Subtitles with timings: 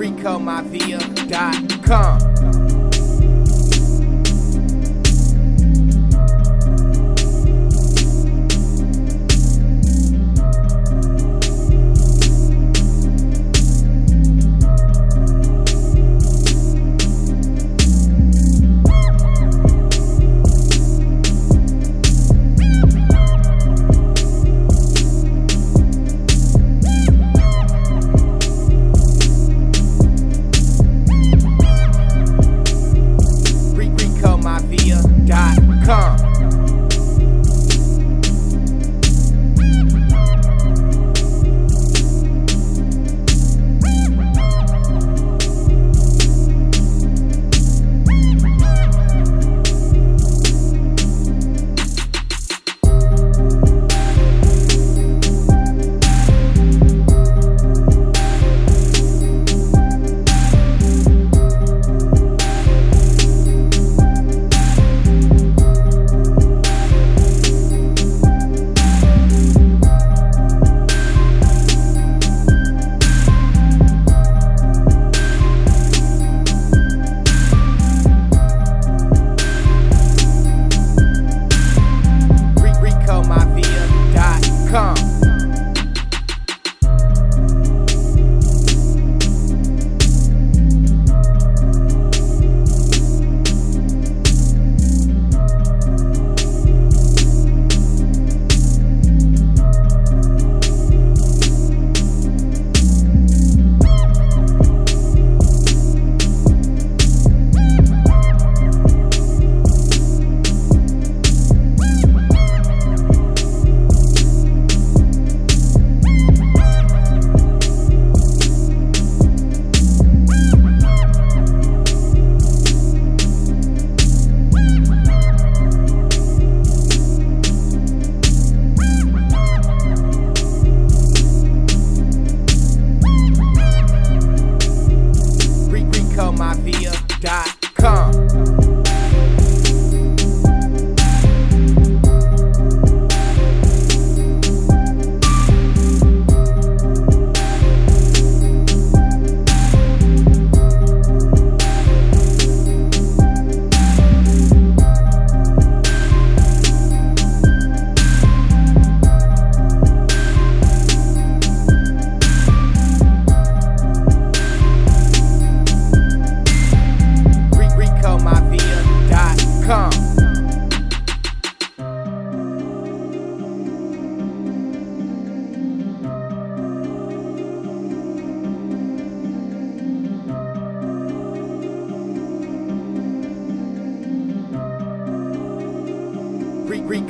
[0.00, 2.29] RicoMafia.com.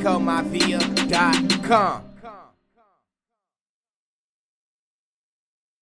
[0.00, 2.09] RicoMafia.com.